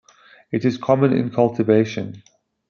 [0.51, 2.23] It is common in cultivation.